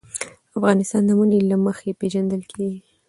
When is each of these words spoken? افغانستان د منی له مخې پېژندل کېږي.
افغانستان 0.57 1.01
د 1.05 1.11
منی 1.19 1.39
له 1.49 1.55
مخې 1.65 1.97
پېژندل 1.99 2.41
کېږي. 2.51 2.79